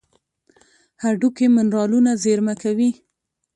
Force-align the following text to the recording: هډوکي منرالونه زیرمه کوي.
هډوکي 1.03 1.47
منرالونه 1.55 2.11
زیرمه 2.23 2.55
کوي. 2.63 2.89